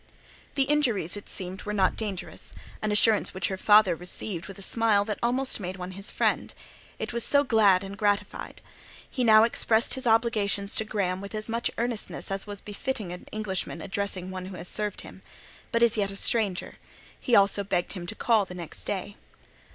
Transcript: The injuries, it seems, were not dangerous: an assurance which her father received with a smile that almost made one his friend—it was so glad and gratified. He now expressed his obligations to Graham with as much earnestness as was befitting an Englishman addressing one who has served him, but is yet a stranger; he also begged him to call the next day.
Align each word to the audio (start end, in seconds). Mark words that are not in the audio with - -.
The 0.55 0.63
injuries, 0.63 1.15
it 1.15 1.29
seems, 1.29 1.63
were 1.63 1.75
not 1.75 1.95
dangerous: 1.95 2.53
an 2.81 2.91
assurance 2.91 3.35
which 3.35 3.49
her 3.49 3.55
father 3.55 3.95
received 3.95 4.47
with 4.47 4.57
a 4.57 4.63
smile 4.63 5.05
that 5.05 5.19
almost 5.21 5.59
made 5.59 5.77
one 5.77 5.91
his 5.91 6.09
friend—it 6.09 7.13
was 7.13 7.23
so 7.23 7.43
glad 7.43 7.83
and 7.83 7.95
gratified. 7.99 8.63
He 9.07 9.23
now 9.23 9.43
expressed 9.43 9.93
his 9.93 10.07
obligations 10.07 10.73
to 10.77 10.85
Graham 10.85 11.21
with 11.21 11.35
as 11.35 11.47
much 11.47 11.69
earnestness 11.77 12.31
as 12.31 12.47
was 12.47 12.61
befitting 12.61 13.13
an 13.13 13.27
Englishman 13.31 13.79
addressing 13.79 14.31
one 14.31 14.47
who 14.47 14.57
has 14.57 14.67
served 14.67 15.01
him, 15.01 15.21
but 15.71 15.83
is 15.83 15.97
yet 15.97 16.09
a 16.09 16.15
stranger; 16.15 16.77
he 17.19 17.35
also 17.35 17.63
begged 17.63 17.93
him 17.93 18.07
to 18.07 18.15
call 18.15 18.43
the 18.43 18.55
next 18.55 18.85
day. 18.85 19.17